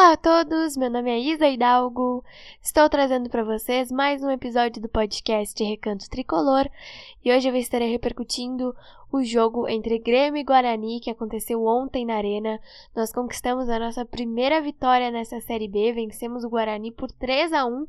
Olá 0.00 0.12
a 0.12 0.16
todos, 0.16 0.78
meu 0.78 0.88
nome 0.88 1.10
é 1.10 1.18
Isa 1.18 1.46
Hidalgo. 1.46 2.24
Estou 2.62 2.88
trazendo 2.88 3.28
para 3.28 3.44
vocês 3.44 3.92
mais 3.92 4.22
um 4.22 4.30
episódio 4.30 4.80
do 4.80 4.88
podcast 4.88 5.62
Recanto 5.62 6.08
Tricolor 6.08 6.66
e 7.22 7.30
hoje 7.30 7.46
eu 7.46 7.54
estarei 7.54 7.90
repercutindo 7.90 8.74
o 9.12 9.22
jogo 9.22 9.68
entre 9.68 9.98
Grêmio 9.98 10.40
e 10.40 10.42
Guarani 10.42 11.00
que 11.00 11.10
aconteceu 11.10 11.66
ontem 11.66 12.06
na 12.06 12.14
Arena. 12.14 12.58
Nós 12.96 13.12
conquistamos 13.12 13.68
a 13.68 13.78
nossa 13.78 14.02
primeira 14.06 14.62
vitória 14.62 15.10
nessa 15.10 15.38
Série 15.42 15.68
B, 15.68 15.92
vencemos 15.92 16.44
o 16.44 16.48
Guarani 16.48 16.90
por 16.90 17.12
3 17.12 17.52
a 17.52 17.66
1 17.66 17.86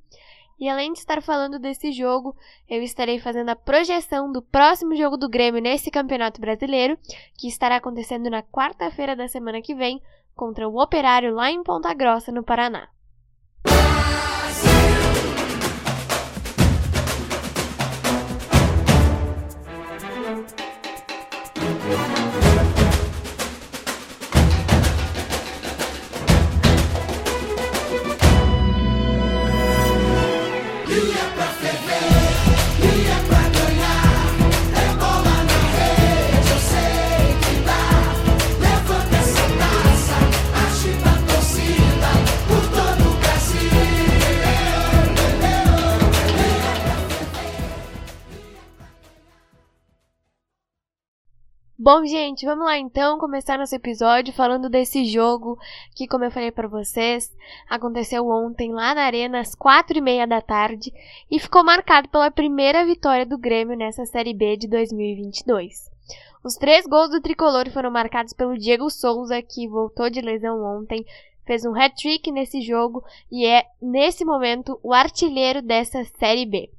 e 0.59 0.68
além 0.68 0.91
de 0.91 1.00
estar 1.00 1.21
falando 1.23 1.57
desse 1.57 1.93
jogo, 1.93 2.36
eu 2.70 2.84
estarei 2.84 3.20
fazendo 3.20 3.50
a 3.50 3.55
projeção 3.55 4.30
do 4.30 4.41
próximo 4.41 4.98
jogo 4.98 5.16
do 5.16 5.30
Grêmio 5.30 5.62
nesse 5.62 5.89
Campeonato 5.89 6.41
Brasileiro, 6.41 7.00
que 7.36 7.48
estará 7.48 7.78
acontecendo 7.78 8.30
na 8.30 8.43
quarta-feira 8.43 9.16
da 9.16 9.28
semana 9.28 9.59
que 9.59 9.73
vem, 9.73 10.00
contra 10.36 10.68
o 10.68 10.82
Operário 10.82 11.34
lá 11.34 11.52
em 11.52 11.64
Ponta 11.64 11.93
Grossa, 11.93 12.32
no 12.32 12.43
Paraná. 12.43 12.89
Bom, 51.84 52.06
gente, 52.06 52.46
vamos 52.46 52.64
lá 52.64 52.78
então 52.78 53.18
começar 53.18 53.58
nosso 53.58 53.74
episódio 53.74 54.32
falando 54.32 54.70
desse 54.70 55.04
jogo 55.04 55.58
que, 55.96 56.08
como 56.08 56.23
eu 56.23 56.30
falei 56.30 56.52
para 56.52 56.68
vocês, 56.68 57.36
aconteceu 57.68 58.28
ontem 58.28 58.72
lá 58.72 58.94
na 58.94 59.02
Arena 59.02 59.40
às 59.40 59.56
quatro 59.56 59.98
e 59.98 60.02
meia 60.02 60.28
da 60.28 60.40
tarde 60.42 60.94
e 61.32 61.40
ficou 61.40 61.64
marcado 61.64 62.08
pela 62.08 62.30
primeira 62.30 62.86
vitória 62.86 63.26
do 63.26 63.36
Grêmio 63.36 63.76
nessa 63.76 64.06
Série 64.06 64.32
B 64.32 64.58
de 64.58 64.68
2022. 64.68 65.90
Os 66.44 66.54
três 66.54 66.86
gols 66.86 67.10
do 67.10 67.20
tricolor 67.20 67.68
foram 67.72 67.90
marcados 67.90 68.34
pelo 68.34 68.60
Diego 68.60 68.88
Souza, 68.92 69.42
que 69.42 69.68
voltou 69.68 70.08
de 70.08 70.22
lesão 70.22 70.64
ontem, 70.64 71.04
fez 71.52 71.66
um 71.66 71.76
hat-trick 71.76 72.32
nesse 72.32 72.62
jogo 72.62 73.04
e 73.30 73.46
é, 73.46 73.66
nesse 73.82 74.24
momento, 74.24 74.80
o 74.82 74.94
artilheiro 74.94 75.62
dessa 75.62 76.02
Série 76.18 76.46
B. 76.46 76.70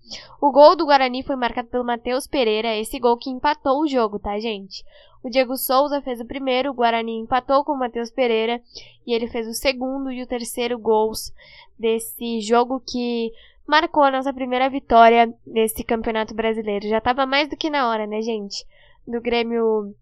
O 0.41 0.51
gol 0.51 0.75
do 0.75 0.87
Guarani 0.87 1.23
foi 1.23 1.37
marcado 1.37 1.69
pelo 1.69 1.84
Matheus 1.84 2.27
Pereira, 2.27 2.75
esse 2.75 2.98
gol 2.98 3.19
que 3.19 3.28
empatou 3.28 3.83
o 3.83 3.87
jogo, 3.87 4.19
tá, 4.19 4.41
gente? 4.41 4.83
O 5.23 5.28
Diego 5.28 5.59
Souza 5.59 6.00
fez 6.00 6.23
o 6.23 6.25
primeiro, 6.25 6.70
o 6.70 6.75
Guarani 6.75 7.19
empatou 7.19 7.62
com 7.65 7.73
o 7.73 7.78
Matheus 7.78 8.11
Pereira 8.11 8.62
e 9.06 9.12
ele 9.12 9.28
fez 9.28 9.47
o 9.47 9.53
segundo 9.53 10.11
e 10.11 10.23
o 10.23 10.27
terceiro 10.27 10.78
gols 10.78 11.34
desse 11.78 12.41
jogo 12.41 12.81
que 12.81 13.31
marcou 13.67 14.05
a 14.05 14.11
nossa 14.11 14.33
primeira 14.33 14.70
vitória 14.70 15.31
nesse 15.47 15.84
Campeonato 15.84 16.34
Brasileiro. 16.34 16.89
Já 16.89 16.97
estava 16.97 17.27
mais 17.27 17.47
do 17.47 17.59
que 17.59 17.69
na 17.69 17.91
hora, 17.91 18.06
né, 18.06 18.23
gente? 18.23 18.65
Do 19.06 19.20
Grêmio 19.20 19.95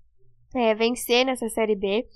é, 0.55 0.77
vencer 0.77 1.27
nessa 1.27 1.48
Série 1.48 1.75
B. 1.75 2.07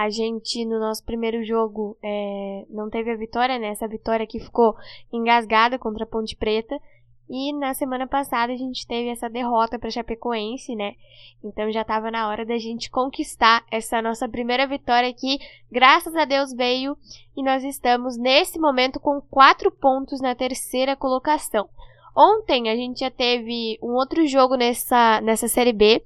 A 0.00 0.08
gente, 0.08 0.64
no 0.64 0.80
nosso 0.80 1.04
primeiro 1.04 1.44
jogo, 1.44 1.94
é, 2.02 2.64
não 2.70 2.88
teve 2.88 3.10
a 3.10 3.16
vitória, 3.16 3.58
né? 3.58 3.68
Essa 3.68 3.86
vitória 3.86 4.26
que 4.26 4.40
ficou 4.40 4.74
engasgada 5.12 5.78
contra 5.78 6.04
a 6.04 6.06
Ponte 6.06 6.34
Preta. 6.34 6.74
E 7.28 7.52
na 7.52 7.74
semana 7.74 8.06
passada 8.06 8.50
a 8.50 8.56
gente 8.56 8.86
teve 8.86 9.10
essa 9.10 9.28
derrota 9.28 9.78
para 9.78 9.90
Chapecoense, 9.90 10.74
né? 10.74 10.94
Então 11.44 11.70
já 11.70 11.82
estava 11.82 12.10
na 12.10 12.30
hora 12.30 12.46
da 12.46 12.56
gente 12.56 12.90
conquistar 12.90 13.62
essa 13.70 14.00
nossa 14.00 14.26
primeira 14.26 14.66
vitória 14.66 15.10
aqui. 15.10 15.38
Graças 15.70 16.16
a 16.16 16.24
Deus 16.24 16.50
veio 16.54 16.96
e 17.36 17.42
nós 17.42 17.62
estamos 17.62 18.16
nesse 18.16 18.58
momento 18.58 18.98
com 18.98 19.20
quatro 19.20 19.70
pontos 19.70 20.18
na 20.22 20.34
terceira 20.34 20.96
colocação. 20.96 21.68
Ontem 22.16 22.70
a 22.70 22.74
gente 22.74 23.00
já 23.00 23.10
teve 23.10 23.78
um 23.82 23.92
outro 23.92 24.26
jogo 24.26 24.56
nessa, 24.56 25.20
nessa 25.20 25.46
Série 25.46 25.74
B. 25.74 26.02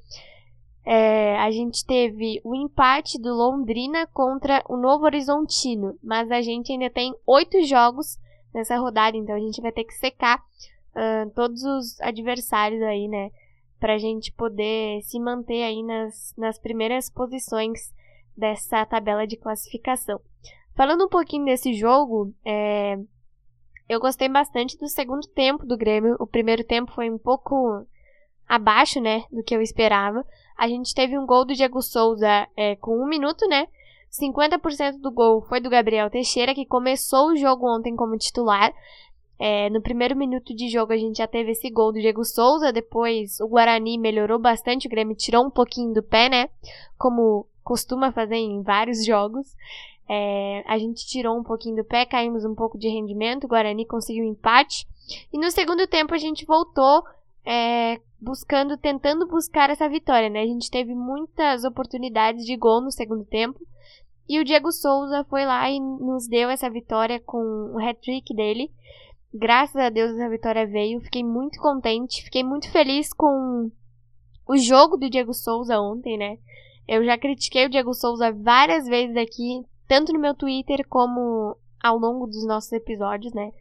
É, 0.85 1.37
a 1.39 1.51
gente 1.51 1.85
teve 1.87 2.41
o 2.45 2.55
empate 2.55 3.19
do 3.19 3.35
Londrina 3.35 4.07
contra 4.09 4.63
o 4.69 4.77
Novo 4.77 5.05
Horizontino, 5.07 5.99
mas 6.03 6.31
a 6.31 6.43
gente 6.43 6.73
ainda 6.73 6.91
tem 6.91 7.15
oito 7.27 7.63
jogos 7.65 8.19
nessa 8.53 8.77
rodada, 8.77 9.17
então 9.17 9.35
a 9.35 9.41
gente 9.41 9.63
vai 9.63 9.73
ter 9.73 9.85
que 9.85 9.95
secar 9.95 10.39
uh, 10.39 11.31
todos 11.35 11.63
os 11.63 12.01
adversários 12.01 12.83
aí, 12.83 13.09
né? 13.09 13.31
Pra 13.81 13.99
gente 13.99 14.31
poder 14.33 15.03
se 15.03 15.19
manter 15.19 15.63
aí 15.63 15.83
nas, 15.83 16.35
nas 16.37 16.59
primeiras 16.59 17.09
posições 17.09 17.93
dessa 18.37 18.85
tabela 18.85 19.27
de 19.27 19.37
classificação. 19.37 20.21
Falando 20.75 21.05
um 21.05 21.09
pouquinho 21.09 21.47
desse 21.47 21.73
jogo, 21.73 22.35
é, 22.45 22.99
eu 23.89 24.01
gostei 24.01 24.29
bastante 24.29 24.79
do 24.79 24.89
segundo 24.89 25.27
tempo 25.29 25.65
do 25.65 25.77
Grêmio. 25.77 26.17
O 26.19 26.27
primeiro 26.27 26.65
tempo 26.65 26.93
foi 26.93 27.11
um 27.11 27.19
pouco 27.19 27.87
abaixo, 28.47 29.01
né, 29.01 29.25
do 29.31 29.43
que 29.43 29.55
eu 29.55 29.63
esperava. 29.63 30.25
A 30.57 30.69
gente 30.69 30.95
teve 30.95 31.19
um 31.19 31.27
gol 31.27 31.45
do 31.45 31.55
Diego 31.55 31.83
Souza 31.83 32.49
é, 32.57 32.77
com 32.77 32.99
um 32.99 33.07
minuto, 33.07 33.47
né? 33.49 33.67
50% 34.11 35.01
do 35.01 35.11
gol 35.11 35.43
foi 35.43 35.61
do 35.61 35.69
Gabriel 35.69 36.09
Teixeira, 36.09 36.55
que 36.55 36.65
começou 36.65 37.31
o 37.31 37.37
jogo 37.37 37.67
ontem 37.67 37.97
como 37.97 38.17
titular. 38.17 38.73
É, 39.39 39.69
no 39.71 39.83
primeiro 39.83 40.15
minuto 40.15 40.55
de 40.55 40.69
jogo 40.69 40.93
a 40.93 40.97
gente 40.97 41.19
já 41.19 41.27
teve 41.27 41.51
esse 41.51 41.69
gol 41.69 41.93
do 41.93 42.01
Diego 42.01 42.25
Souza, 42.25 42.73
depois 42.73 43.41
o 43.41 43.49
Guarani 43.49 43.99
melhorou 43.99 44.39
bastante, 44.39 44.87
o 44.87 44.91
Grêmio 44.91 45.17
tirou 45.17 45.45
um 45.45 45.51
pouquinho 45.51 45.93
do 45.93 46.03
pé, 46.03 46.29
né? 46.29 46.49
Como 46.97 47.47
costuma 47.65 48.13
fazer 48.13 48.37
em 48.37 48.63
vários 48.63 49.05
jogos. 49.05 49.57
É, 50.09 50.63
a 50.67 50.79
gente 50.79 51.07
tirou 51.07 51.37
um 51.37 51.43
pouquinho 51.43 51.77
do 51.77 51.85
pé, 51.85 52.05
caímos 52.05 52.45
um 52.45 52.55
pouco 52.55 52.79
de 52.79 52.89
rendimento, 52.89 53.45
o 53.45 53.49
Guarani 53.49 53.85
conseguiu 53.85 54.25
um 54.25 54.29
empate. 54.29 54.87
E 55.33 55.39
no 55.39 55.51
segundo 55.51 55.87
tempo 55.87 56.15
a 56.15 56.19
gente 56.19 56.45
voltou 56.45 57.03
é, 57.45 58.01
buscando, 58.21 58.77
tentando 58.77 59.27
buscar 59.27 59.71
essa 59.71 59.89
vitória, 59.89 60.31
né? 60.31 60.43
A 60.43 60.47
gente 60.47 60.71
teve 60.71 60.95
muitas 60.95 61.65
oportunidades 61.65 62.45
de 62.45 62.57
gol 62.57 62.81
no 62.81 62.91
segundo 62.91 63.25
tempo. 63.25 63.61
E 64.29 64.41
o 64.41 64.45
Diego 64.45 64.73
Souza 64.73 65.25
foi 65.25 65.45
lá 65.45 65.71
e 65.71 65.79
nos 65.79 66.27
deu 66.27 66.49
essa 66.49 66.71
vitória 66.71 67.21
com 67.21 67.73
o 67.75 67.79
hat-trick 67.79 68.35
dele. 68.35 68.71
Graças 69.33 69.77
a 69.77 69.91
Deus 69.91 70.13
essa 70.13 70.29
vitória 70.29 70.67
veio. 70.67 71.01
Fiquei 71.01 71.23
muito 71.23 71.61
contente, 71.61 72.25
fiquei 72.25 72.43
muito 72.43 72.71
feliz 72.71 73.13
com 73.13 73.71
o 74.49 74.57
jogo 74.57 74.97
do 74.97 75.11
Diego 75.11 75.35
Souza 75.35 75.79
ontem, 75.79 76.17
né? 76.17 76.39
Eu 76.89 77.05
já 77.05 77.19
critiquei 77.19 77.67
o 77.67 77.71
Diego 77.71 77.93
Souza 77.93 78.33
várias 78.33 78.87
vezes 78.87 79.17
aqui, 79.17 79.63
tanto 79.87 80.13
no 80.13 80.21
meu 80.21 80.35
Twitter 80.35 80.87
como 80.89 81.57
ao 81.83 81.99
longo 81.99 82.27
dos 82.27 82.47
nossos 82.47 82.73
episódios, 82.73 83.33
né? 83.35 83.53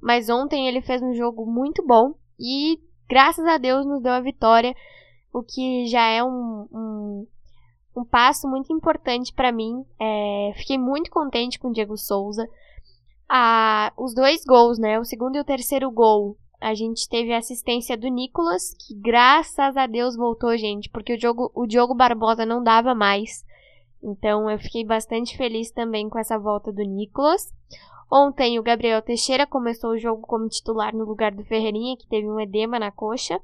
Mas 0.00 0.28
ontem 0.28 0.68
ele 0.68 0.80
fez 0.80 1.02
um 1.02 1.14
jogo 1.14 1.46
muito 1.46 1.84
bom 1.84 2.14
e 2.38 2.80
graças 3.12 3.44
a 3.44 3.58
Deus 3.58 3.84
nos 3.84 4.02
deu 4.02 4.10
a 4.10 4.20
vitória, 4.20 4.74
o 5.30 5.42
que 5.42 5.86
já 5.86 6.00
é 6.06 6.24
um, 6.24 6.66
um, 6.72 7.26
um 7.94 8.04
passo 8.06 8.48
muito 8.48 8.72
importante 8.72 9.34
para 9.34 9.52
mim. 9.52 9.84
É, 10.00 10.52
fiquei 10.56 10.78
muito 10.78 11.10
contente 11.10 11.58
com 11.58 11.68
o 11.68 11.72
Diego 11.74 11.98
Souza. 11.98 12.48
Ah, 13.28 13.92
os 13.98 14.14
dois 14.14 14.46
gols, 14.46 14.78
né? 14.78 14.98
O 14.98 15.04
segundo 15.04 15.36
e 15.36 15.40
o 15.40 15.44
terceiro 15.44 15.90
gol. 15.90 16.38
A 16.58 16.72
gente 16.72 17.06
teve 17.06 17.34
a 17.34 17.38
assistência 17.38 17.98
do 17.98 18.08
Nicolas, 18.08 18.74
que 18.80 18.94
graças 18.94 19.76
a 19.76 19.86
Deus 19.86 20.16
voltou, 20.16 20.56
gente, 20.56 20.88
porque 20.88 21.14
o, 21.14 21.20
jogo, 21.20 21.52
o 21.54 21.66
Diogo 21.66 21.94
Barbosa 21.94 22.46
não 22.46 22.62
dava 22.64 22.94
mais. 22.94 23.44
Então 24.02 24.48
eu 24.48 24.58
fiquei 24.58 24.86
bastante 24.86 25.36
feliz 25.36 25.70
também 25.70 26.08
com 26.08 26.18
essa 26.18 26.38
volta 26.38 26.72
do 26.72 26.82
Nicolas. 26.82 27.52
Ontem 28.14 28.58
o 28.58 28.62
Gabriel 28.62 29.00
Teixeira 29.00 29.46
começou 29.46 29.92
o 29.92 29.98
jogo 29.98 30.20
como 30.26 30.46
titular 30.46 30.94
no 30.94 31.02
lugar 31.02 31.32
do 31.32 31.42
Ferreirinha, 31.44 31.96
que 31.96 32.06
teve 32.06 32.28
um 32.28 32.38
edema 32.38 32.78
na 32.78 32.90
coxa. 32.90 33.40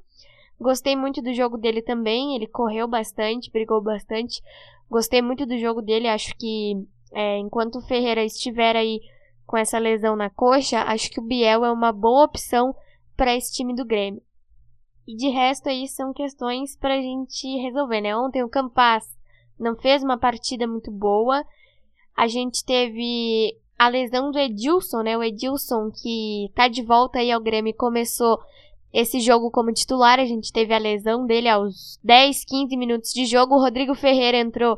Gostei 0.61 0.95
muito 0.95 1.23
do 1.23 1.33
jogo 1.33 1.57
dele 1.57 1.81
também, 1.81 2.35
ele 2.35 2.45
correu 2.45 2.87
bastante, 2.87 3.49
brigou 3.49 3.81
bastante. 3.81 4.43
Gostei 4.87 5.23
muito 5.23 5.43
do 5.47 5.57
jogo 5.57 5.81
dele, 5.81 6.07
acho 6.07 6.35
que 6.37 6.85
é, 7.11 7.39
enquanto 7.39 7.79
o 7.79 7.81
Ferreira 7.81 8.23
estiver 8.23 8.75
aí 8.75 9.01
com 9.43 9.57
essa 9.57 9.79
lesão 9.79 10.15
na 10.15 10.29
coxa, 10.29 10.83
acho 10.83 11.09
que 11.09 11.19
o 11.19 11.23
Biel 11.23 11.65
é 11.65 11.71
uma 11.71 11.91
boa 11.91 12.25
opção 12.25 12.75
para 13.17 13.35
esse 13.35 13.51
time 13.51 13.75
do 13.75 13.83
Grêmio. 13.83 14.21
E 15.07 15.15
de 15.15 15.29
resto 15.29 15.67
aí 15.67 15.87
são 15.87 16.13
questões 16.13 16.77
para 16.77 16.93
a 16.93 17.01
gente 17.01 17.47
resolver, 17.57 18.01
né? 18.01 18.15
Ontem 18.15 18.43
o 18.43 18.49
Campas 18.49 19.03
não 19.59 19.75
fez 19.75 20.03
uma 20.03 20.19
partida 20.19 20.67
muito 20.67 20.91
boa. 20.91 21.43
A 22.15 22.27
gente 22.27 22.63
teve 22.63 23.57
a 23.79 23.87
lesão 23.87 24.29
do 24.29 24.37
Edilson, 24.37 25.03
né? 25.03 25.17
O 25.17 25.23
Edilson 25.23 25.89
que 25.89 26.51
tá 26.53 26.67
de 26.67 26.83
volta 26.83 27.19
aí 27.19 27.31
ao 27.31 27.39
Grêmio 27.39 27.73
começou 27.73 28.37
esse 28.91 29.21
jogo 29.21 29.49
como 29.49 29.71
titular. 29.71 30.19
A 30.19 30.25
gente 30.25 30.51
teve 30.51 30.73
a 30.73 30.77
lesão 30.77 31.25
dele 31.25 31.47
aos 31.47 31.97
10, 32.03 32.43
15 32.43 32.75
minutos 32.75 33.13
de 33.13 33.25
jogo. 33.25 33.55
O 33.55 33.61
Rodrigo 33.61 33.95
Ferreira 33.95 34.37
entrou 34.37 34.77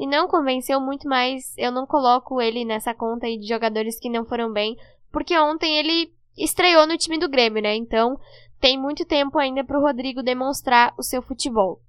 e 0.00 0.04
não 0.04 0.26
convenceu 0.26 0.80
muito 0.80 1.08
mais. 1.08 1.56
Eu 1.56 1.70
não 1.70 1.86
coloco 1.86 2.40
ele 2.40 2.64
nessa 2.64 2.92
conta 2.92 3.26
aí 3.26 3.38
de 3.38 3.46
jogadores 3.46 4.00
que 4.00 4.10
não 4.10 4.24
foram 4.24 4.52
bem, 4.52 4.76
porque 5.12 5.38
ontem 5.38 5.78
ele 5.78 6.12
estreou 6.36 6.88
no 6.88 6.98
time 6.98 7.16
do 7.18 7.28
Grêmio, 7.28 7.62
né? 7.62 7.76
Então 7.76 8.18
tem 8.60 8.76
muito 8.76 9.04
tempo 9.04 9.38
ainda 9.38 9.62
para 9.62 9.78
o 9.78 9.82
Rodrigo 9.82 10.24
demonstrar 10.24 10.92
o 10.98 11.04
seu 11.04 11.22
futebol. 11.22 11.80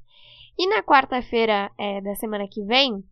E 0.56 0.70
na 0.70 0.84
quarta-feira 0.84 1.72
é, 1.76 2.02
da 2.02 2.14
semana 2.14 2.48
que 2.48 2.62
vem, 2.62 3.04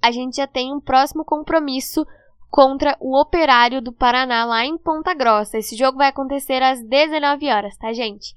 a 0.00 0.12
gente 0.12 0.36
já 0.36 0.46
tem 0.46 0.72
um 0.72 0.80
próximo 0.80 1.24
compromisso 1.24 2.06
contra 2.52 2.94
o 3.00 3.18
Operário 3.18 3.80
do 3.80 3.94
Paraná 3.94 4.44
lá 4.44 4.62
em 4.62 4.76
Ponta 4.76 5.14
Grossa. 5.14 5.56
Esse 5.56 5.74
jogo 5.74 5.96
vai 5.96 6.08
acontecer 6.08 6.62
às 6.62 6.82
19 6.82 7.48
horas, 7.48 7.74
tá, 7.78 7.94
gente? 7.94 8.34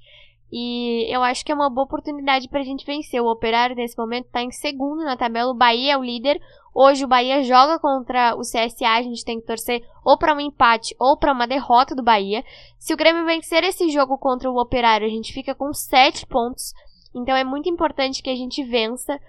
E 0.50 1.06
eu 1.14 1.22
acho 1.22 1.44
que 1.44 1.52
é 1.52 1.54
uma 1.54 1.68
boa 1.68 1.84
oportunidade 1.84 2.48
para 2.48 2.60
a 2.60 2.64
gente 2.64 2.86
vencer. 2.86 3.20
O 3.20 3.30
Operário 3.30 3.76
nesse 3.76 3.96
momento 3.98 4.24
está 4.24 4.42
em 4.42 4.50
segundo 4.50 5.04
na 5.04 5.18
tabela, 5.18 5.50
o 5.50 5.54
Bahia 5.54 5.92
é 5.92 5.98
o 5.98 6.02
líder. 6.02 6.40
Hoje 6.74 7.04
o 7.04 7.08
Bahia 7.08 7.42
joga 7.42 7.78
contra 7.78 8.34
o 8.34 8.40
CSA, 8.40 8.88
a 8.88 9.02
gente 9.02 9.22
tem 9.22 9.38
que 9.38 9.46
torcer 9.46 9.82
ou 10.02 10.16
para 10.16 10.34
um 10.34 10.40
empate 10.40 10.96
ou 10.98 11.18
para 11.18 11.32
uma 11.32 11.46
derrota 11.46 11.94
do 11.94 12.02
Bahia. 12.02 12.42
Se 12.78 12.94
o 12.94 12.96
Grêmio 12.96 13.26
vencer 13.26 13.64
esse 13.64 13.90
jogo 13.90 14.16
contra 14.16 14.50
o 14.50 14.58
Operário, 14.58 15.06
a 15.06 15.10
gente 15.10 15.30
fica 15.30 15.54
com 15.54 15.74
7 15.74 16.24
pontos. 16.24 16.72
Então 17.14 17.36
é 17.36 17.44
muito 17.44 17.68
importante 17.68 18.22
que 18.22 18.30
a 18.30 18.36
gente 18.36 18.64
vença. 18.64 19.20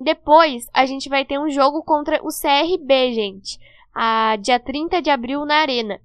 Depois 0.00 0.68
a 0.72 0.86
gente 0.86 1.08
vai 1.08 1.24
ter 1.24 1.38
um 1.38 1.50
jogo 1.50 1.82
contra 1.82 2.20
o 2.22 2.28
CRB, 2.28 3.12
gente. 3.12 3.58
A 3.94 4.36
dia 4.36 4.60
30 4.60 5.02
de 5.02 5.10
abril 5.10 5.44
na 5.44 5.56
Arena. 5.56 6.00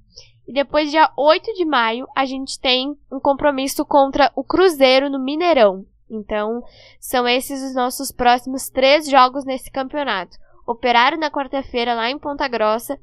E 0.48 0.52
depois, 0.52 0.92
dia 0.92 1.10
8 1.16 1.54
de 1.54 1.64
maio, 1.64 2.06
a 2.16 2.26
gente 2.26 2.60
tem 2.60 2.98
um 3.12 3.20
compromisso 3.20 3.86
contra 3.86 4.32
o 4.36 4.44
Cruzeiro 4.44 5.10
no 5.10 5.20
Mineirão. 5.20 5.86
Então, 6.10 6.62
são 7.00 7.28
esses 7.28 7.62
os 7.64 7.74
nossos 7.74 8.12
próximos 8.12 8.70
três 8.70 9.10
jogos 9.10 9.46
nesse 9.46 9.72
campeonato. 9.72 10.38
Operário 10.68 11.18
na 11.18 11.32
quarta-feira 11.32 11.94
lá 11.94 12.10
em 12.10 12.20
Ponta 12.20 12.48
Grossa, 12.48 13.00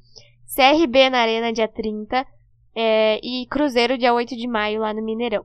CRB 0.55 1.11
na 1.11 1.19
Arena 1.19 1.53
dia 1.53 1.69
30 1.69 2.27
é, 2.75 3.21
e 3.23 3.47
Cruzeiro 3.47 3.97
dia 3.97 4.13
8 4.13 4.37
de 4.37 4.47
maio 4.47 4.81
lá 4.81 4.93
no 4.93 5.03
Mineirão. 5.03 5.45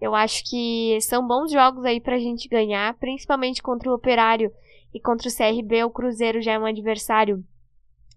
Eu 0.00 0.14
acho 0.14 0.44
que 0.44 0.98
são 1.00 1.26
bons 1.26 1.50
jogos 1.50 1.84
aí 1.84 2.00
pra 2.00 2.18
gente 2.18 2.48
ganhar, 2.48 2.94
principalmente 2.94 3.62
contra 3.62 3.90
o 3.90 3.94
Operário 3.94 4.52
e 4.92 5.00
contra 5.00 5.28
o 5.28 5.34
CRB. 5.34 5.84
O 5.84 5.90
Cruzeiro 5.90 6.40
já 6.40 6.52
é 6.52 6.58
um 6.58 6.66
adversário 6.66 7.44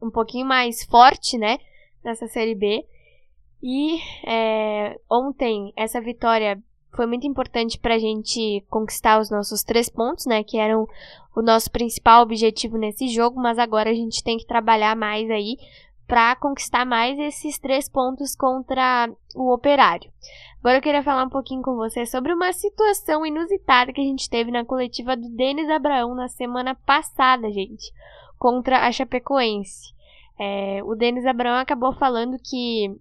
um 0.01 0.10
pouquinho 0.10 0.45
mais 0.45 0.83
forte, 0.83 1.38
né? 1.38 1.57
Nessa 2.04 2.27
Série 2.27 2.56
B. 2.56 2.86
E 3.62 4.00
é, 4.27 5.00
ontem 5.10 5.74
essa 5.75 6.00
vitória 6.00 6.62
foi 6.95 7.06
muito 7.06 7.27
importante 7.27 7.80
para 7.80 7.95
a 7.95 8.00
gente 8.00 8.63
conquistar 8.69 9.19
os 9.19 9.30
nossos 9.30 9.63
três 9.63 9.89
pontos, 9.89 10.25
né? 10.25 10.44
Que 10.44 10.57
eram 10.57 10.88
o 11.36 11.42
nosso 11.42 11.69
principal 11.69 12.22
objetivo 12.24 12.78
nesse 12.78 13.07
jogo, 13.07 13.39
mas 13.39 13.60
agora 13.60 13.89
a 13.89 13.94
gente 13.94 14.24
tem 14.24 14.38
que 14.38 14.45
trabalhar 14.45 14.95
mais 14.95 15.30
aí 15.30 15.57
para 16.07 16.36
conquistar 16.36 16.86
mais 16.86 17.18
esses 17.19 17.57
três 17.57 17.90
pontos 17.90 18.36
contra 18.36 19.10
o 19.36 19.54
Operário. 19.54 20.12
Agora 20.60 20.78
eu 20.78 20.81
queria 20.81 21.04
falar 21.04 21.24
um 21.24 21.30
pouquinho 21.30 21.62
com 21.62 21.75
você 21.75 22.06
sobre 22.06 22.34
uma 22.34 22.52
situação 22.52 23.25
inusitada 23.25 23.94
que 23.94 24.02
a 24.02 24.04
gente 24.04 24.30
teve 24.30 24.50
na 24.50 24.66
coletiva 24.66 25.16
do 25.16 25.30
Denis 25.30 25.69
Abraão 25.69 26.16
na 26.16 26.28
semana 26.28 26.74
passada, 26.74 27.52
gente, 27.52 27.92
contra 28.38 28.88
a 28.88 28.92
Chapecoense. 28.92 29.94
É, 30.40 30.81
o 30.84 30.96
Denis 30.96 31.25
Abraão 31.25 31.57
acabou 31.57 31.94
falando 31.94 32.38
que 32.44 32.96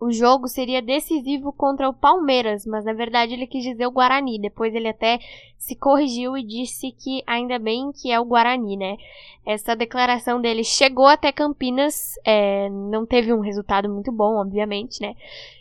o 0.00 0.12
jogo 0.12 0.46
seria 0.46 0.80
decisivo 0.80 1.52
contra 1.52 1.88
o 1.88 1.92
Palmeiras, 1.92 2.64
mas 2.64 2.84
na 2.84 2.92
verdade 2.92 3.34
ele 3.34 3.46
quis 3.46 3.64
dizer 3.64 3.86
o 3.86 3.90
Guarani. 3.90 4.38
Depois 4.38 4.74
ele 4.74 4.88
até 4.88 5.18
se 5.56 5.74
corrigiu 5.74 6.36
e 6.36 6.42
disse 6.42 6.92
que 6.92 7.22
ainda 7.26 7.58
bem 7.58 7.90
que 7.92 8.12
é 8.12 8.20
o 8.20 8.24
Guarani, 8.24 8.76
né? 8.76 8.96
Essa 9.44 9.74
declaração 9.74 10.40
dele 10.40 10.62
chegou 10.62 11.06
até 11.06 11.32
Campinas, 11.32 12.14
é, 12.24 12.68
não 12.70 13.04
teve 13.04 13.32
um 13.32 13.40
resultado 13.40 13.88
muito 13.88 14.12
bom, 14.12 14.36
obviamente, 14.36 15.00
né? 15.00 15.16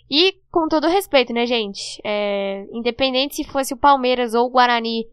E 0.09 0.35
com 0.51 0.67
todo 0.67 0.87
respeito, 0.87 1.33
né, 1.33 1.45
gente? 1.45 1.99
É, 2.03 2.67
independente 2.71 3.35
se 3.35 3.43
fosse 3.43 3.73
o 3.73 3.77
Palmeiras 3.77 4.33
ou 4.33 4.45
o 4.45 4.49
Guarani 4.49 5.07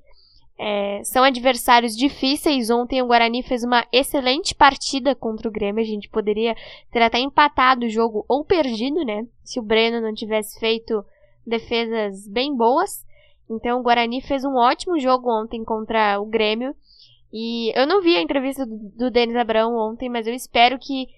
é, 0.58 1.02
são 1.04 1.24
adversários 1.24 1.96
difíceis. 1.96 2.70
Ontem 2.70 3.02
o 3.02 3.06
Guarani 3.06 3.42
fez 3.42 3.64
uma 3.64 3.86
excelente 3.92 4.54
partida 4.54 5.14
contra 5.14 5.48
o 5.48 5.52
Grêmio. 5.52 5.82
A 5.82 5.86
gente 5.86 6.08
poderia 6.08 6.54
ter 6.90 7.02
até 7.02 7.18
empatado 7.18 7.86
o 7.86 7.90
jogo 7.90 8.24
ou 8.28 8.44
perdido, 8.44 9.04
né? 9.04 9.26
Se 9.42 9.58
o 9.58 9.62
Breno 9.62 10.00
não 10.00 10.14
tivesse 10.14 10.58
feito 10.58 11.04
defesas 11.46 12.26
bem 12.28 12.56
boas. 12.56 13.04
Então 13.50 13.80
o 13.80 13.82
Guarani 13.82 14.20
fez 14.22 14.44
um 14.44 14.56
ótimo 14.56 14.98
jogo 14.98 15.30
ontem 15.30 15.64
contra 15.64 16.20
o 16.20 16.26
Grêmio. 16.26 16.74
E 17.32 17.72
eu 17.78 17.86
não 17.86 18.00
vi 18.00 18.16
a 18.16 18.22
entrevista 18.22 18.64
do, 18.64 18.76
do 18.96 19.10
Denis 19.10 19.34
Abrão 19.34 19.76
ontem, 19.76 20.08
mas 20.08 20.26
eu 20.26 20.34
espero 20.34 20.78
que 20.78 21.08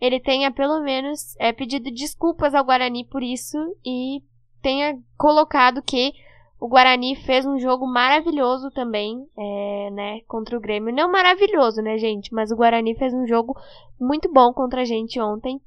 ele 0.00 0.18
tenha 0.18 0.50
pelo 0.50 0.80
menos 0.80 1.36
é, 1.38 1.52
pedido 1.52 1.90
desculpas 1.90 2.54
ao 2.54 2.64
Guarani 2.64 3.04
por 3.04 3.22
isso 3.22 3.58
e 3.84 4.22
tenha 4.60 4.98
colocado 5.16 5.82
que 5.82 6.12
o 6.62 6.68
Guarani 6.68 7.16
fez 7.16 7.44
um 7.44 7.58
jogo 7.58 7.84
maravilhoso 7.88 8.70
também, 8.70 9.26
é, 9.36 9.90
né, 9.90 10.20
contra 10.28 10.56
o 10.56 10.60
Grêmio. 10.60 10.94
Não 10.94 11.10
maravilhoso, 11.10 11.82
né, 11.82 11.98
gente? 11.98 12.32
Mas 12.32 12.52
o 12.52 12.56
Guarani 12.56 12.94
fez 12.94 13.12
um 13.12 13.26
jogo 13.26 13.56
muito 14.00 14.32
bom 14.32 14.52
contra 14.52 14.82
a 14.82 14.84
gente 14.84 15.20
ontem. 15.20 15.60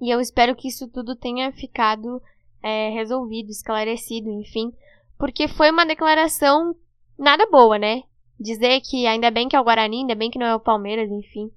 E 0.00 0.08
eu 0.08 0.18
espero 0.18 0.56
que 0.56 0.68
isso 0.68 0.88
tudo 0.88 1.14
tenha 1.14 1.52
ficado 1.52 2.22
é, 2.62 2.88
resolvido, 2.88 3.50
esclarecido, 3.50 4.30
enfim. 4.30 4.72
Porque 5.18 5.48
foi 5.48 5.70
uma 5.70 5.84
declaração 5.84 6.74
nada 7.18 7.44
boa, 7.50 7.78
né? 7.78 8.02
Dizer 8.40 8.80
que 8.80 9.06
ainda 9.06 9.30
bem 9.30 9.50
que 9.50 9.56
é 9.56 9.60
o 9.60 9.64
Guarani, 9.64 9.98
ainda 9.98 10.14
bem 10.14 10.30
que 10.30 10.38
não 10.38 10.46
é 10.46 10.54
o 10.54 10.60
Palmeiras, 10.60 11.10
enfim. 11.10 11.50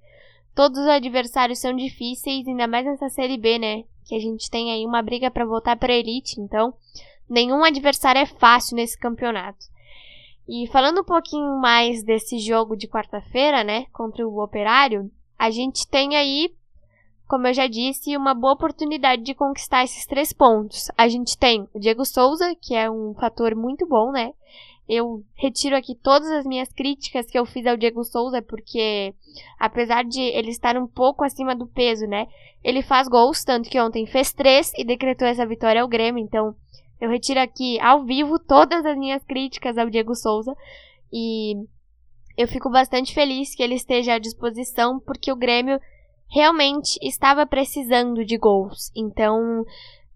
Todos 0.54 0.78
os 0.80 0.88
adversários 0.88 1.60
são 1.60 1.74
difíceis, 1.74 2.46
ainda 2.46 2.68
mais 2.68 2.86
nessa 2.86 3.08
Série 3.08 3.38
B, 3.38 3.58
né? 3.58 3.86
Que 4.06 4.16
a 4.16 4.20
gente 4.20 4.52
tem 4.52 4.74
aí 4.74 4.86
uma 4.86 5.02
briga 5.02 5.32
para 5.32 5.46
voltar 5.46 5.78
para 5.78 5.94
elite, 5.94 6.42
então 6.42 6.74
Nenhum 7.30 7.64
adversário 7.64 8.22
é 8.22 8.26
fácil 8.26 8.76
nesse 8.76 8.98
campeonato. 8.98 9.66
E 10.48 10.66
falando 10.68 11.02
um 11.02 11.04
pouquinho 11.04 11.60
mais 11.60 12.04
desse 12.04 12.40
jogo 12.40 12.76
de 12.76 12.88
quarta-feira, 12.88 13.64
né, 13.64 13.86
contra 13.94 14.28
o 14.28 14.42
Operário, 14.42 15.12
a 15.38 15.52
gente 15.52 15.88
tem 15.88 16.16
aí, 16.16 16.52
como 17.28 17.46
eu 17.46 17.54
já 17.54 17.68
disse, 17.68 18.18
uma 18.18 18.34
boa 18.34 18.54
oportunidade 18.54 19.22
de 19.22 19.36
conquistar 19.36 19.84
esses 19.84 20.08
três 20.08 20.34
pontos. 20.34 20.90
A 20.98 21.08
gente 21.08 21.38
tem 21.38 21.68
o 21.72 21.80
Diego 21.80 22.04
Souza, 22.04 22.56
que 22.56 22.74
é 22.74 22.90
um 22.90 23.14
fator 23.14 23.54
muito 23.56 23.86
bom, 23.88 24.12
né? 24.12 24.34
Eu 24.88 25.24
retiro 25.36 25.76
aqui 25.76 25.94
todas 25.94 26.32
as 26.32 26.48
minhas 26.48 26.74
críticas 26.74 27.28
que 27.28 27.38
eu 27.38 27.46
fiz 27.46 27.68
ao 27.68 27.78
Diego 27.78 28.04
Souza, 28.04 28.42
porque 28.42 29.14
apesar 29.60 30.04
de 30.04 30.20
ele 30.20 30.50
estar 30.50 30.76
um 30.76 30.88
pouco 30.88 31.24
acima 31.24 31.56
do 31.56 31.68
peso, 31.68 32.08
né? 32.08 32.26
Ele 32.64 32.82
faz 32.82 33.08
gols, 33.08 33.44
tanto 33.44 33.70
que 33.70 33.80
ontem 33.80 34.08
fez 34.08 34.34
três 34.34 34.74
e 34.76 34.84
decretou 34.84 35.28
essa 35.28 35.46
vitória 35.46 35.84
ao 35.84 35.88
Grêmio, 35.88 36.20
então 36.24 36.56
eu 37.00 37.10
retiro 37.10 37.40
aqui 37.40 37.80
ao 37.80 38.04
vivo 38.04 38.38
todas 38.38 38.86
as 38.86 38.98
minhas 38.98 39.24
críticas 39.24 39.78
ao 39.78 39.90
Diego 39.90 40.16
Souza 40.16 40.56
e 41.12 41.56
eu 42.38 42.48
fico 42.48 42.70
bastante 42.70 43.14
feliz 43.14 43.56
que 43.56 43.64
ele 43.64 43.76
esteja 43.76 44.16
à 44.16 44.20
disposição 44.20 45.00
porque 45.00 45.32
o 45.32 45.36
Grêmio 45.36 45.80
realmente 46.30 47.00
estava 47.02 47.46
precisando 47.46 48.24
de 48.24 48.38
gols. 48.38 48.92
Então, 48.96 49.66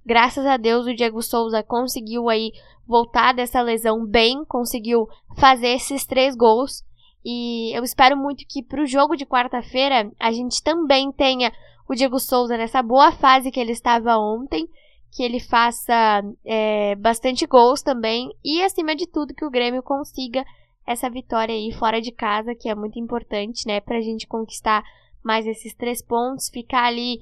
graças 0.05 0.45
a 0.45 0.57
Deus 0.57 0.85
o 0.85 0.95
Diego 0.95 1.21
Souza 1.21 1.63
conseguiu 1.63 2.29
aí 2.29 2.51
voltar 2.87 3.33
dessa 3.33 3.61
lesão 3.61 4.05
bem, 4.05 4.43
conseguiu 4.45 5.07
fazer 5.37 5.69
esses 5.69 6.05
três 6.05 6.35
gols. 6.35 6.83
E 7.25 7.75
eu 7.75 7.83
espero 7.83 8.17
muito 8.17 8.45
que 8.47 8.61
para 8.61 8.81
o 8.81 8.85
jogo 8.85 9.15
de 9.15 9.25
quarta-feira 9.25 10.11
a 10.19 10.31
gente 10.31 10.61
também 10.61 11.11
tenha 11.11 11.51
o 11.89 11.95
Diego 11.95 12.19
Souza 12.19 12.57
nessa 12.57 12.83
boa 12.83 13.11
fase 13.13 13.51
que 13.51 13.59
ele 13.59 13.71
estava 13.71 14.17
ontem 14.17 14.67
que 15.13 15.22
ele 15.22 15.39
faça 15.39 16.24
é, 16.43 16.96
bastante 16.96 17.46
gols 17.46 17.84
também 17.84 18.34
e, 18.43 18.63
acima 18.63 18.96
de 18.96 19.05
tudo, 19.05 19.34
que 19.34 19.46
o 19.46 19.50
Grêmio 19.50 19.84
consiga 19.84 20.43
essa 20.88 21.10
vitória 21.10 21.53
aí 21.53 21.72
fora 21.72 22.01
de 22.01 22.12
casa, 22.12 22.55
que 22.55 22.67
é 22.67 22.74
muito 22.74 23.00
importante, 23.00 23.67
né, 23.67 23.79
pra 23.79 24.01
gente 24.01 24.27
conquistar 24.27 24.84
mais 25.24 25.46
esses 25.46 25.74
três 25.75 26.01
pontos, 26.01 26.50
ficar 26.50 26.86
ali, 26.86 27.22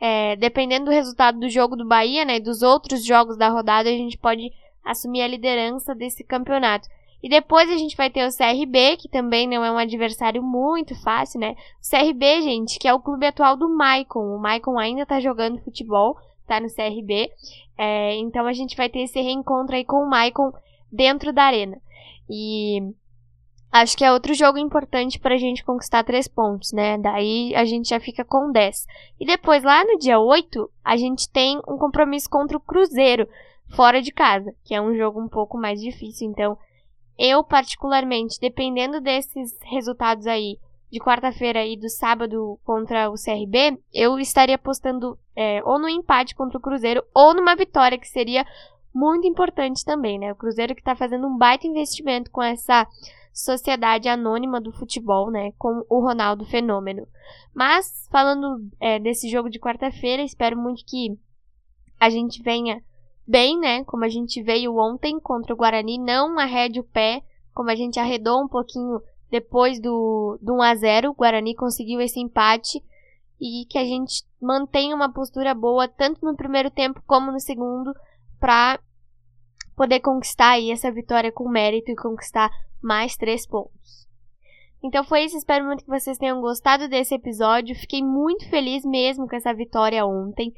é, 0.00 0.34
dependendo 0.36 0.86
do 0.86 0.90
resultado 0.90 1.38
do 1.38 1.48
jogo 1.48 1.76
do 1.76 1.86
Bahia, 1.86 2.24
né, 2.24 2.40
dos 2.40 2.60
outros 2.60 3.04
jogos 3.04 3.38
da 3.38 3.48
rodada, 3.48 3.88
a 3.88 3.92
gente 3.92 4.18
pode 4.18 4.52
assumir 4.84 5.22
a 5.22 5.28
liderança 5.28 5.94
desse 5.94 6.24
campeonato. 6.24 6.88
E 7.22 7.28
depois 7.28 7.70
a 7.70 7.76
gente 7.76 7.96
vai 7.96 8.10
ter 8.10 8.26
o 8.26 8.36
CRB, 8.36 8.96
que 8.96 9.08
também 9.08 9.46
não 9.46 9.64
é 9.64 9.70
um 9.70 9.78
adversário 9.78 10.42
muito 10.42 10.94
fácil, 11.02 11.40
né? 11.40 11.56
O 11.82 11.88
CRB, 11.88 12.42
gente, 12.42 12.78
que 12.78 12.86
é 12.86 12.94
o 12.94 13.00
clube 13.00 13.26
atual 13.26 13.56
do 13.56 13.68
Maicon. 13.68 14.36
O 14.36 14.38
Maicon 14.38 14.78
ainda 14.78 15.04
tá 15.04 15.18
jogando 15.18 15.58
futebol, 15.58 16.16
tá 16.48 16.60
no 16.60 16.74
CRB. 16.74 17.30
É, 17.76 18.16
então 18.16 18.46
a 18.46 18.52
gente 18.52 18.76
vai 18.76 18.88
ter 18.88 19.00
esse 19.00 19.20
reencontro 19.20 19.76
aí 19.76 19.84
com 19.84 20.02
o 20.02 20.08
Maicon 20.08 20.52
dentro 20.90 21.32
da 21.32 21.44
arena. 21.44 21.80
E 22.28 22.80
acho 23.70 23.96
que 23.96 24.04
é 24.04 24.12
outro 24.12 24.34
jogo 24.34 24.58
importante 24.58 25.18
pra 25.18 25.36
gente 25.36 25.64
conquistar 25.64 26.04
três 26.04 26.26
pontos, 26.26 26.72
né? 26.72 26.98
Daí 26.98 27.54
a 27.54 27.64
gente 27.64 27.88
já 27.88 28.00
fica 28.00 28.24
com 28.24 28.50
10. 28.50 28.86
E 29.20 29.26
depois, 29.26 29.62
lá 29.62 29.84
no 29.84 29.98
dia 29.98 30.18
8, 30.18 30.70
a 30.84 30.96
gente 30.96 31.30
tem 31.30 31.58
um 31.68 31.78
compromisso 31.78 32.28
contra 32.28 32.56
o 32.56 32.60
Cruzeiro, 32.60 33.28
fora 33.70 34.02
de 34.02 34.10
casa, 34.10 34.54
que 34.64 34.74
é 34.74 34.80
um 34.80 34.96
jogo 34.96 35.20
um 35.20 35.28
pouco 35.28 35.58
mais 35.58 35.80
difícil. 35.80 36.28
Então, 36.28 36.56
eu, 37.18 37.42
particularmente, 37.42 38.40
dependendo 38.40 39.00
desses 39.00 39.58
resultados 39.62 40.26
aí, 40.26 40.58
de 40.90 40.98
quarta-feira 40.98 41.64
e 41.66 41.76
do 41.76 41.88
sábado 41.88 42.58
contra 42.64 43.10
o 43.10 43.14
CRB, 43.14 43.78
eu 43.92 44.18
estaria 44.18 44.54
apostando 44.54 45.18
é, 45.36 45.62
ou 45.64 45.78
no 45.78 45.88
empate 45.88 46.34
contra 46.34 46.58
o 46.58 46.60
Cruzeiro 46.60 47.04
ou 47.14 47.34
numa 47.34 47.54
vitória, 47.54 47.98
que 47.98 48.08
seria 48.08 48.46
muito 48.94 49.26
importante 49.26 49.84
também, 49.84 50.18
né? 50.18 50.32
O 50.32 50.36
Cruzeiro 50.36 50.74
que 50.74 50.80
está 50.80 50.96
fazendo 50.96 51.26
um 51.26 51.36
baita 51.36 51.66
investimento 51.66 52.30
com 52.30 52.42
essa 52.42 52.86
sociedade 53.32 54.08
anônima 54.08 54.60
do 54.60 54.72
futebol, 54.72 55.30
né? 55.30 55.52
Com 55.58 55.84
o 55.88 56.00
Ronaldo 56.00 56.44
Fenômeno. 56.44 57.06
Mas, 57.54 58.08
falando 58.10 58.60
é, 58.80 58.98
desse 58.98 59.28
jogo 59.28 59.48
de 59.48 59.60
quarta-feira, 59.60 60.22
espero 60.22 60.56
muito 60.56 60.84
que 60.84 61.16
a 62.00 62.10
gente 62.10 62.42
venha 62.42 62.82
bem, 63.26 63.58
né? 63.58 63.84
Como 63.84 64.04
a 64.04 64.08
gente 64.08 64.42
veio 64.42 64.76
ontem 64.76 65.20
contra 65.20 65.52
o 65.52 65.56
Guarani, 65.56 65.98
não 65.98 66.38
arrede 66.38 66.80
o 66.80 66.84
pé, 66.84 67.22
como 67.52 67.70
a 67.70 67.74
gente 67.74 68.00
arredou 68.00 68.42
um 68.42 68.48
pouquinho 68.48 69.00
depois 69.30 69.80
do, 69.80 70.38
do 70.40 70.54
1 70.54 70.62
a 70.62 70.74
0 70.74 71.10
o 71.10 71.14
Guarani 71.14 71.54
conseguiu 71.54 72.00
esse 72.00 72.18
empate 72.18 72.82
e 73.40 73.66
que 73.68 73.78
a 73.78 73.84
gente 73.84 74.24
mantenha 74.40 74.94
uma 74.94 75.12
postura 75.12 75.54
boa 75.54 75.86
tanto 75.86 76.24
no 76.24 76.36
primeiro 76.36 76.70
tempo 76.70 77.02
como 77.06 77.30
no 77.30 77.40
segundo 77.40 77.94
para 78.40 78.80
poder 79.76 80.00
conquistar 80.00 80.50
aí 80.50 80.72
essa 80.72 80.90
vitória 80.90 81.30
com 81.30 81.48
mérito 81.48 81.90
e 81.90 81.96
conquistar 81.96 82.50
mais 82.82 83.16
três 83.16 83.46
pontos. 83.46 84.08
Então 84.82 85.04
foi 85.04 85.24
isso, 85.24 85.36
espero 85.36 85.64
muito 85.64 85.84
que 85.84 85.90
vocês 85.90 86.18
tenham 86.18 86.40
gostado 86.40 86.88
desse 86.88 87.14
episódio. 87.14 87.74
Fiquei 87.74 88.02
muito 88.02 88.48
feliz 88.48 88.84
mesmo 88.84 89.28
com 89.28 89.36
essa 89.36 89.52
vitória 89.52 90.04
ontem. 90.06 90.52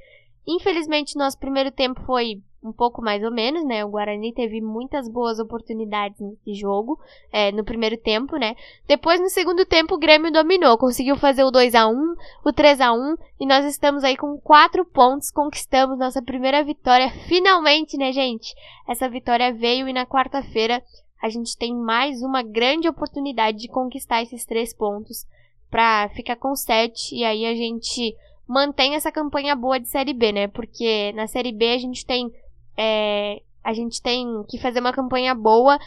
Infelizmente, 0.47 1.17
nosso 1.17 1.39
primeiro 1.39 1.71
tempo 1.71 2.00
foi 2.03 2.43
um 2.62 2.73
pouco 2.73 3.00
mais 3.00 3.25
ou 3.25 3.31
menos, 3.31 3.64
né? 3.64 3.85
O 3.85 3.88
Guarani 3.88 4.33
teve 4.33 4.61
muitas 4.61 5.09
boas 5.09 5.38
oportunidades 5.38 6.21
nesse 6.21 6.55
jogo, 6.55 6.99
é, 7.33 7.50
no 7.50 7.64
primeiro 7.64 7.97
tempo, 7.97 8.37
né? 8.37 8.55
Depois, 8.87 9.21
no 9.21 9.31
segundo 9.31 9.64
tempo, 9.64 9.95
o 9.95 9.99
Grêmio 9.99 10.31
dominou, 10.31 10.76
conseguiu 10.76 11.17
fazer 11.17 11.43
o 11.43 11.50
2 11.50 11.75
a 11.75 11.88
1 11.88 12.14
o 12.45 12.52
3 12.52 12.81
a 12.81 12.93
1 12.93 13.17
e 13.40 13.47
nós 13.47 13.64
estamos 13.64 14.05
aí 14.05 14.17
com 14.17 14.38
quatro 14.38 14.85
pontos, 14.85 15.31
conquistamos 15.31 15.99
nossa 15.99 16.21
primeira 16.21 16.62
vitória, 16.62 17.11
finalmente, 17.26 17.97
né, 17.97 18.12
gente? 18.12 18.55
Essa 18.87 19.09
vitória 19.09 19.52
veio 19.52 19.88
e 19.88 19.93
na 19.93 20.05
quarta-feira 20.05 20.83
a 21.23 21.29
gente 21.29 21.57
tem 21.57 21.75
mais 21.75 22.23
uma 22.23 22.43
grande 22.43 22.88
oportunidade 22.88 23.59
de 23.59 23.69
conquistar 23.69 24.23
esses 24.23 24.45
três 24.45 24.75
pontos 24.75 25.26
para 25.71 26.09
ficar 26.11 26.37
com 26.37 26.55
sete 26.55 27.14
e 27.14 27.25
aí 27.25 27.47
a 27.47 27.55
gente 27.55 28.14
mantém 28.47 28.97
essa 28.97 29.12
campanha 29.12 29.55
boa 29.55 29.79
de 29.79 29.88
Série 29.88 30.12
B, 30.12 30.33
né? 30.33 30.49
Porque 30.49 31.12
na 31.12 31.26
Série 31.26 31.52
B 31.52 31.73
a 31.73 31.79
gente 31.79 32.05
tem 32.05 32.31
é, 32.77 33.43
a 33.62 33.73
gente 33.73 34.03
tem 34.03 34.45
que 34.49 34.59
fazer 34.59 34.81
uma 34.81 34.93
campanha 34.93 35.35
boa 35.35 35.79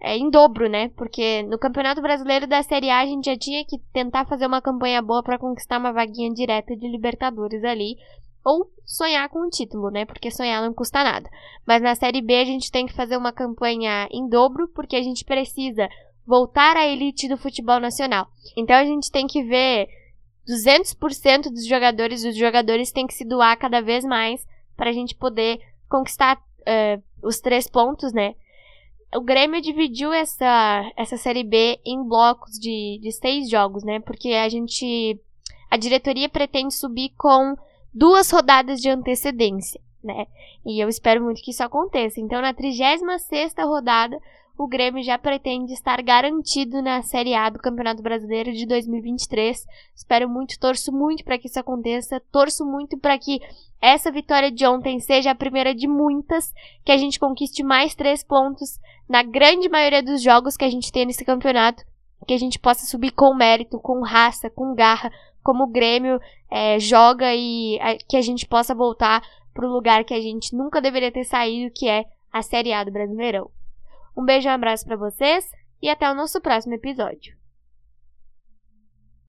é, 0.00 0.16
em 0.16 0.28
dobro, 0.30 0.68
né? 0.68 0.90
Porque 0.90 1.42
no 1.44 1.58
Campeonato 1.58 2.02
Brasileiro 2.02 2.46
da 2.46 2.62
Série 2.62 2.90
A 2.90 3.00
a 3.00 3.06
gente 3.06 3.24
já 3.24 3.36
tinha 3.36 3.64
que 3.64 3.78
tentar 3.92 4.26
fazer 4.26 4.46
uma 4.46 4.60
campanha 4.60 5.00
boa 5.00 5.22
para 5.22 5.38
conquistar 5.38 5.78
uma 5.78 5.92
vaguinha 5.92 6.32
direta 6.32 6.76
de 6.76 6.88
Libertadores 6.88 7.64
ali. 7.64 7.96
Ou 8.44 8.70
sonhar 8.84 9.26
com 9.30 9.46
um 9.46 9.48
título, 9.48 9.90
né? 9.90 10.04
Porque 10.04 10.30
sonhar 10.30 10.62
não 10.62 10.74
custa 10.74 11.02
nada. 11.02 11.30
Mas 11.66 11.80
na 11.80 11.94
Série 11.94 12.20
B 12.20 12.34
a 12.34 12.44
gente 12.44 12.70
tem 12.70 12.84
que 12.84 12.92
fazer 12.92 13.16
uma 13.16 13.32
campanha 13.32 14.06
em 14.10 14.28
dobro, 14.28 14.68
porque 14.68 14.96
a 14.96 15.02
gente 15.02 15.24
precisa 15.24 15.88
voltar 16.26 16.76
à 16.76 16.86
elite 16.86 17.26
do 17.26 17.38
futebol 17.38 17.80
nacional. 17.80 18.26
Então 18.54 18.76
a 18.76 18.84
gente 18.84 19.10
tem 19.10 19.26
que 19.26 19.42
ver 19.42 19.88
200% 20.46 21.44
dos 21.44 21.66
jogadores, 21.66 22.24
os 22.24 22.36
jogadores 22.36 22.92
têm 22.92 23.06
que 23.06 23.14
se 23.14 23.24
doar 23.24 23.56
cada 23.56 23.80
vez 23.80 24.04
mais 24.04 24.46
para 24.76 24.90
a 24.90 24.92
gente 24.92 25.14
poder 25.14 25.60
conquistar 25.88 26.36
uh, 26.36 27.02
os 27.22 27.40
três 27.40 27.68
pontos, 27.68 28.12
né? 28.12 28.34
O 29.14 29.20
Grêmio 29.20 29.60
dividiu 29.60 30.12
essa, 30.12 30.90
essa 30.96 31.16
Série 31.16 31.44
B 31.44 31.78
em 31.84 32.02
blocos 32.02 32.58
de, 32.58 32.98
de 33.00 33.12
seis 33.12 33.48
jogos, 33.48 33.84
né? 33.84 34.00
Porque 34.00 34.30
a 34.30 34.48
gente. 34.48 35.20
A 35.70 35.76
diretoria 35.76 36.28
pretende 36.28 36.74
subir 36.74 37.10
com 37.16 37.56
duas 37.92 38.30
rodadas 38.30 38.80
de 38.80 38.88
antecedência, 38.88 39.80
né? 40.02 40.26
E 40.66 40.82
eu 40.82 40.88
espero 40.88 41.22
muito 41.22 41.42
que 41.42 41.50
isso 41.50 41.62
aconteça. 41.62 42.20
Então, 42.20 42.40
na 42.40 42.52
36 42.52 43.54
rodada, 43.60 44.18
o 44.56 44.68
Grêmio 44.68 45.02
já 45.02 45.18
pretende 45.18 45.72
estar 45.72 46.00
garantido 46.00 46.80
na 46.80 47.02
Série 47.02 47.34
A 47.34 47.50
do 47.50 47.58
Campeonato 47.58 48.02
Brasileiro 48.02 48.52
de 48.52 48.64
2023. 48.66 49.66
Espero 49.96 50.28
muito, 50.28 50.58
torço 50.60 50.92
muito 50.92 51.24
para 51.24 51.36
que 51.38 51.48
isso 51.48 51.58
aconteça, 51.58 52.22
torço 52.30 52.64
muito 52.64 52.96
para 52.96 53.18
que 53.18 53.40
essa 53.80 54.12
vitória 54.12 54.52
de 54.52 54.64
ontem 54.64 55.00
seja 55.00 55.32
a 55.32 55.34
primeira 55.34 55.74
de 55.74 55.88
muitas, 55.88 56.54
que 56.84 56.92
a 56.92 56.96
gente 56.96 57.18
conquiste 57.18 57.64
mais 57.64 57.94
três 57.96 58.22
pontos 58.22 58.78
na 59.08 59.22
grande 59.22 59.68
maioria 59.68 60.02
dos 60.02 60.22
jogos 60.22 60.56
que 60.56 60.64
a 60.64 60.70
gente 60.70 60.92
tem 60.92 61.04
nesse 61.04 61.24
campeonato, 61.24 61.84
que 62.26 62.32
a 62.32 62.38
gente 62.38 62.58
possa 62.58 62.86
subir 62.86 63.10
com 63.10 63.34
mérito, 63.34 63.80
com 63.80 64.02
raça, 64.02 64.48
com 64.48 64.72
garra, 64.72 65.12
como 65.42 65.64
o 65.64 65.70
Grêmio 65.70 66.20
é, 66.48 66.78
joga 66.78 67.34
e 67.34 67.78
a, 67.80 67.96
que 67.96 68.16
a 68.16 68.22
gente 68.22 68.46
possa 68.46 68.72
voltar 68.72 69.20
para 69.52 69.66
o 69.66 69.72
lugar 69.72 70.04
que 70.04 70.14
a 70.14 70.20
gente 70.20 70.54
nunca 70.54 70.80
deveria 70.80 71.12
ter 71.12 71.24
saído, 71.24 71.74
que 71.74 71.88
é 71.88 72.06
a 72.32 72.40
Série 72.40 72.72
A 72.72 72.84
do 72.84 72.92
Brasileirão. 72.92 73.50
Um 74.16 74.24
beijo 74.24 74.48
e 74.48 74.50
um 74.50 74.54
abraço 74.54 74.84
para 74.84 74.96
vocês 74.96 75.50
e 75.82 75.88
até 75.88 76.10
o 76.10 76.14
nosso 76.14 76.40
próximo 76.40 76.74
episódio. 76.74 77.43